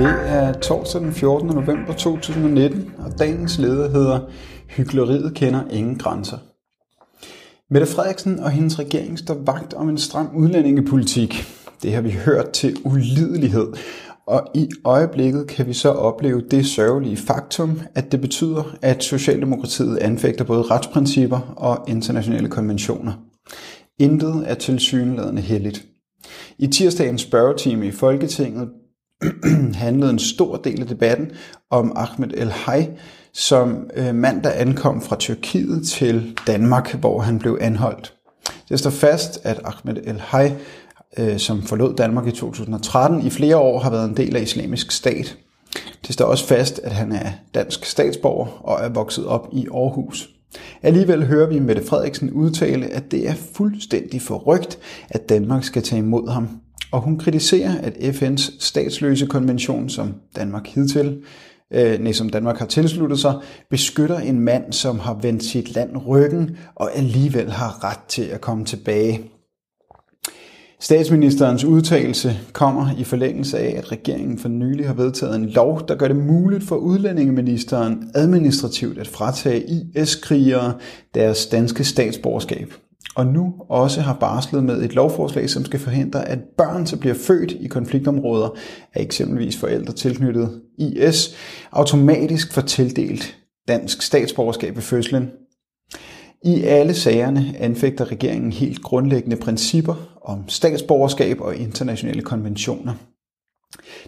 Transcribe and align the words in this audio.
Det 0.00 0.14
er 0.26 0.52
torsdag 0.52 1.00
den 1.00 1.12
14. 1.12 1.48
november 1.48 1.92
2019, 1.92 2.92
og 2.98 3.18
dagens 3.18 3.58
leder 3.58 3.90
hedder 3.90 4.20
Hykleriet 4.68 5.34
kender 5.34 5.60
ingen 5.70 5.98
grænser. 5.98 6.36
Mette 7.70 7.86
Frederiksen 7.86 8.38
og 8.38 8.50
hendes 8.50 8.78
regering 8.78 9.18
står 9.18 9.36
vagt 9.46 9.74
om 9.74 9.88
en 9.88 9.98
stram 9.98 10.36
udlændingepolitik. 10.36 11.44
Det 11.82 11.94
har 11.94 12.00
vi 12.00 12.10
hørt 12.10 12.50
til 12.50 12.76
ulidelighed, 12.84 13.66
og 14.26 14.48
i 14.54 14.68
øjeblikket 14.84 15.46
kan 15.46 15.66
vi 15.66 15.72
så 15.72 15.90
opleve 15.90 16.42
det 16.50 16.66
sørgelige 16.66 17.16
faktum, 17.16 17.80
at 17.94 18.12
det 18.12 18.20
betyder, 18.20 18.76
at 18.82 19.04
Socialdemokratiet 19.04 19.98
anfægter 19.98 20.44
både 20.44 20.62
retsprincipper 20.62 21.54
og 21.56 21.84
internationale 21.88 22.48
konventioner. 22.48 23.12
Intet 23.98 24.44
er 24.46 24.54
tilsyneladende 24.54 25.42
heldigt. 25.42 25.86
I 26.58 26.66
tirsdagens 26.66 27.22
spørgetime 27.22 27.86
i 27.86 27.90
Folketinget 27.90 28.68
handlede 29.74 30.10
en 30.10 30.18
stor 30.18 30.56
del 30.56 30.80
af 30.80 30.86
debatten 30.86 31.30
om 31.70 31.92
Ahmed 31.96 32.30
El 32.34 32.50
Hay, 32.50 32.82
som 33.32 33.68
mand, 33.96 34.12
mandag 34.12 34.60
ankom 34.60 35.02
fra 35.02 35.16
Tyrkiet 35.16 35.86
til 35.86 36.38
Danmark, 36.46 36.94
hvor 36.94 37.20
han 37.20 37.38
blev 37.38 37.58
anholdt. 37.60 38.14
Det 38.68 38.78
står 38.78 38.90
fast, 38.90 39.40
at 39.42 39.60
Ahmed 39.64 39.96
El 40.04 40.20
Hay, 40.20 40.50
øh, 41.18 41.38
som 41.38 41.62
forlod 41.62 41.94
Danmark 41.94 42.26
i 42.26 42.30
2013, 42.30 43.26
i 43.26 43.30
flere 43.30 43.56
år 43.56 43.78
har 43.78 43.90
været 43.90 44.08
en 44.08 44.16
del 44.16 44.36
af 44.36 44.42
islamisk 44.42 44.90
stat. 44.90 45.36
Det 46.06 46.14
står 46.14 46.24
også 46.24 46.46
fast, 46.46 46.80
at 46.84 46.92
han 46.92 47.12
er 47.12 47.30
dansk 47.54 47.84
statsborger 47.84 48.46
og 48.68 48.84
er 48.84 48.88
vokset 48.88 49.26
op 49.26 49.48
i 49.52 49.66
Aarhus. 49.74 50.30
Alligevel 50.82 51.26
hører 51.26 51.48
vi 51.48 51.58
Mette 51.58 51.86
Frederiksen 51.86 52.30
udtale, 52.30 52.86
at 52.86 53.10
det 53.10 53.28
er 53.28 53.34
fuldstændig 53.54 54.22
forrygt, 54.22 54.78
at 55.08 55.28
Danmark 55.28 55.64
skal 55.64 55.82
tage 55.82 55.98
imod 55.98 56.28
ham. 56.28 56.48
Og 56.92 57.00
hun 57.00 57.18
kritiserer, 57.18 57.78
at 57.78 57.92
FN's 57.92 58.56
statsløse 58.60 59.26
konvention, 59.26 59.88
som 59.88 60.14
Danmark 60.36 60.66
hidtil, 60.66 61.22
øh, 61.72 61.98
nej, 62.00 62.12
som 62.12 62.28
Danmark 62.30 62.58
har 62.58 62.66
tilsluttet 62.66 63.18
sig, 63.18 63.34
beskytter 63.70 64.18
en 64.18 64.40
mand, 64.40 64.72
som 64.72 64.98
har 64.98 65.14
vendt 65.22 65.44
sit 65.44 65.74
land 65.74 65.90
ryggen 66.06 66.56
og 66.74 66.96
alligevel 66.96 67.50
har 67.50 67.84
ret 67.84 68.04
til 68.08 68.22
at 68.22 68.40
komme 68.40 68.64
tilbage. 68.64 69.20
Statsministerens 70.82 71.64
udtalelse 71.64 72.38
kommer 72.52 72.90
i 72.98 73.04
forlængelse 73.04 73.58
af, 73.58 73.74
at 73.78 73.92
regeringen 73.92 74.38
for 74.38 74.48
nylig 74.48 74.86
har 74.86 74.94
vedtaget 74.94 75.36
en 75.36 75.46
lov, 75.46 75.88
der 75.88 75.94
gør 75.94 76.08
det 76.08 76.16
muligt 76.16 76.64
for 76.64 76.76
udlændingeministeren 76.76 78.10
administrativt 78.14 78.98
at 78.98 79.08
fratage 79.08 79.64
IS-krigere 79.94 80.74
deres 81.14 81.46
danske 81.46 81.84
statsborgerskab. 81.84 82.72
Og 83.14 83.26
nu 83.26 83.54
også 83.68 84.00
har 84.00 84.14
barslet 84.14 84.64
med 84.64 84.82
et 84.82 84.94
lovforslag, 84.94 85.50
som 85.50 85.64
skal 85.64 85.80
forhindre, 85.80 86.28
at 86.28 86.38
børn, 86.58 86.86
som 86.86 86.98
bliver 86.98 87.14
født 87.14 87.52
i 87.52 87.66
konfliktområder 87.66 88.48
af 88.94 89.02
eksempelvis 89.02 89.56
forældre 89.56 89.92
tilknyttet 89.92 90.60
IS, 90.78 91.34
automatisk 91.72 92.52
får 92.52 92.62
tildelt 92.62 93.36
dansk 93.68 94.02
statsborgerskab 94.02 94.74
ved 94.74 94.82
fødslen, 94.82 95.30
i 96.44 96.62
alle 96.62 96.94
sagerne 96.94 97.54
anfægter 97.58 98.10
regeringen 98.12 98.52
helt 98.52 98.82
grundlæggende 98.82 99.36
principper 99.36 99.94
om 100.22 100.48
statsborgerskab 100.48 101.40
og 101.40 101.56
internationale 101.56 102.22
konventioner. 102.22 102.94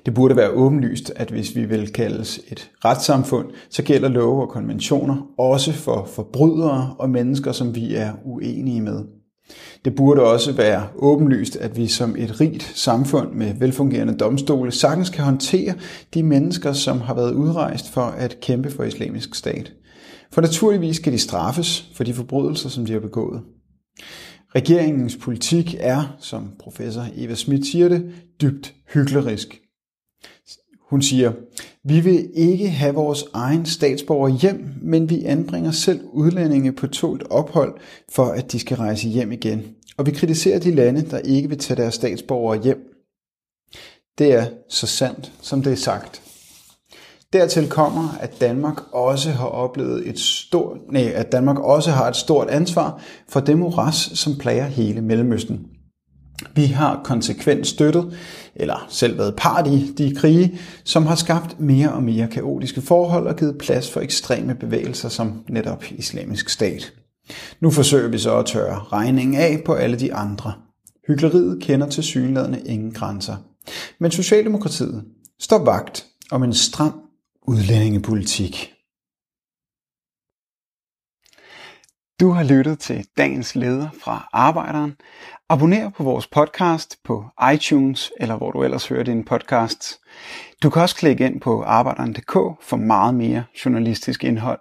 Det 0.06 0.14
burde 0.14 0.36
være 0.36 0.50
åbenlyst, 0.50 1.12
at 1.16 1.30
hvis 1.30 1.56
vi 1.56 1.64
vil 1.64 1.92
kaldes 1.92 2.40
et 2.48 2.70
retssamfund, 2.84 3.46
så 3.70 3.82
gælder 3.82 4.08
love 4.08 4.42
og 4.42 4.48
konventioner 4.48 5.26
også 5.38 5.72
for 5.72 6.08
forbrydere 6.14 6.94
og 6.98 7.10
mennesker, 7.10 7.52
som 7.52 7.74
vi 7.74 7.94
er 7.94 8.12
uenige 8.24 8.80
med. 8.80 9.04
Det 9.84 9.94
burde 9.94 10.22
også 10.22 10.52
være 10.52 10.86
åbenlyst, 10.96 11.56
at 11.56 11.76
vi 11.76 11.86
som 11.86 12.14
et 12.18 12.40
rigt 12.40 12.62
samfund 12.74 13.32
med 13.32 13.54
velfungerende 13.54 14.16
domstole 14.16 14.72
sagtens 14.72 15.10
kan 15.10 15.24
håndtere 15.24 15.74
de 16.14 16.22
mennesker, 16.22 16.72
som 16.72 17.00
har 17.00 17.14
været 17.14 17.34
udrejst 17.34 17.92
for 17.92 18.02
at 18.02 18.40
kæmpe 18.40 18.70
for 18.70 18.84
islamisk 18.84 19.34
stat. 19.34 19.72
For 20.32 20.40
naturligvis 20.40 20.96
skal 20.96 21.12
de 21.12 21.18
straffes 21.18 21.90
for 21.94 22.04
de 22.04 22.14
forbrydelser, 22.14 22.68
som 22.68 22.86
de 22.86 22.92
har 22.92 23.00
begået. 23.00 23.40
Regeringens 24.54 25.16
politik 25.16 25.76
er, 25.78 26.16
som 26.20 26.52
professor 26.58 27.06
Eva 27.16 27.34
Schmidt 27.34 27.66
siger 27.66 27.88
det, 27.88 28.12
dybt 28.40 28.74
hyklerisk. 28.94 29.60
Hun 30.80 31.02
siger, 31.02 31.32
vi 31.84 32.00
vil 32.00 32.30
ikke 32.34 32.68
have 32.68 32.94
vores 32.94 33.24
egen 33.32 33.66
statsborger 33.66 34.28
hjem, 34.28 34.74
men 34.82 35.10
vi 35.10 35.24
anbringer 35.24 35.70
selv 35.70 36.00
udlændinge 36.04 36.72
på 36.72 36.86
tålt 36.86 37.22
ophold, 37.30 37.80
for 38.12 38.24
at 38.24 38.52
de 38.52 38.58
skal 38.58 38.76
rejse 38.76 39.08
hjem 39.08 39.32
igen. 39.32 39.62
Og 39.96 40.06
vi 40.06 40.10
kritiserer 40.10 40.58
de 40.58 40.74
lande, 40.74 41.10
der 41.10 41.18
ikke 41.18 41.48
vil 41.48 41.58
tage 41.58 41.82
deres 41.82 41.94
statsborgere 41.94 42.62
hjem. 42.62 42.78
Det 44.18 44.32
er 44.32 44.46
så 44.68 44.86
sandt, 44.86 45.32
som 45.40 45.62
det 45.62 45.72
er 45.72 45.76
sagt. 45.76 46.31
Dertil 47.32 47.68
kommer, 47.68 48.16
at 48.20 48.40
Danmark 48.40 48.76
også 48.92 49.30
har 49.30 49.46
oplevet 49.46 50.08
et 50.08 50.18
stort, 50.18 50.78
nej, 50.90 51.12
at 51.14 51.32
Danmark 51.32 51.58
også 51.58 51.90
har 51.90 52.08
et 52.08 52.16
stort 52.16 52.48
ansvar 52.48 53.00
for 53.28 53.40
det 53.40 53.58
moras, 53.58 54.10
som 54.14 54.36
plager 54.38 54.66
hele 54.66 55.00
Mellemøsten. 55.00 55.60
Vi 56.54 56.66
har 56.66 57.00
konsekvent 57.04 57.66
støttet, 57.66 58.18
eller 58.54 58.86
selv 58.88 59.18
været 59.18 59.34
part 59.36 59.66
i 59.66 59.92
de 59.98 60.14
krige, 60.14 60.58
som 60.84 61.06
har 61.06 61.14
skabt 61.14 61.60
mere 61.60 61.92
og 61.92 62.02
mere 62.02 62.28
kaotiske 62.28 62.80
forhold 62.80 63.26
og 63.26 63.36
givet 63.36 63.58
plads 63.58 63.90
for 63.90 64.00
ekstreme 64.00 64.54
bevægelser 64.54 65.08
som 65.08 65.44
netop 65.48 65.84
islamisk 65.90 66.48
stat. 66.48 66.92
Nu 67.60 67.70
forsøger 67.70 68.08
vi 68.08 68.18
så 68.18 68.38
at 68.38 68.46
tørre 68.46 68.80
regningen 68.92 69.34
af 69.34 69.62
på 69.66 69.74
alle 69.74 69.96
de 69.96 70.14
andre. 70.14 70.52
Hykleriet 71.08 71.62
kender 71.62 71.88
til 71.88 72.02
synlædende 72.02 72.60
ingen 72.66 72.92
grænser. 72.92 73.36
Men 74.00 74.10
Socialdemokratiet 74.10 75.04
står 75.40 75.64
vagt 75.64 76.06
om 76.30 76.42
en 76.42 76.54
stram 76.54 77.01
udlændingepolitik. 77.46 78.72
Du 82.20 82.30
har 82.30 82.42
lyttet 82.42 82.78
til 82.78 83.06
dagens 83.16 83.54
leder 83.54 83.88
fra 84.04 84.28
Arbejderen. 84.32 84.96
Abonner 85.48 85.90
på 85.90 86.02
vores 86.02 86.26
podcast 86.26 86.96
på 87.04 87.24
iTunes 87.54 88.12
eller 88.20 88.36
hvor 88.36 88.50
du 88.50 88.62
ellers 88.62 88.88
hører 88.88 89.02
din 89.02 89.24
podcast. 89.24 90.00
Du 90.62 90.70
kan 90.70 90.82
også 90.82 90.96
klikke 90.96 91.26
ind 91.26 91.40
på 91.40 91.62
arbejderen.dk 91.62 92.32
for 92.60 92.76
meget 92.76 93.14
mere 93.14 93.44
journalistisk 93.64 94.24
indhold. 94.24 94.60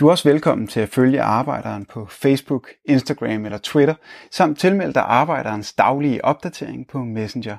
Du 0.00 0.06
er 0.06 0.10
også 0.10 0.28
velkommen 0.28 0.66
til 0.66 0.80
at 0.80 0.88
følge 0.88 1.22
Arbejderen 1.22 1.84
på 1.84 2.06
Facebook, 2.06 2.68
Instagram 2.84 3.44
eller 3.44 3.58
Twitter, 3.58 3.94
samt 4.30 4.58
tilmelde 4.58 4.94
dig 4.94 5.02
Arbejderens 5.02 5.72
daglige 5.72 6.24
opdatering 6.24 6.88
på 6.88 6.98
Messenger. 6.98 7.56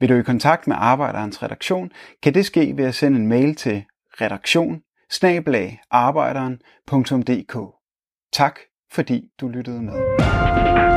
Vil 0.00 0.08
du 0.08 0.14
i 0.14 0.22
kontakt 0.22 0.66
med 0.66 0.76
Arbejderens 0.78 1.42
redaktion, 1.42 1.90
kan 2.22 2.34
det 2.34 2.46
ske 2.46 2.76
ved 2.76 2.84
at 2.84 2.94
sende 2.94 3.18
en 3.18 3.26
mail 3.26 3.54
til 3.54 3.84
redaktion 4.20 4.82
Tak 8.32 8.60
fordi 8.92 9.28
du 9.40 9.48
lyttede 9.48 9.82
med. 9.82 10.95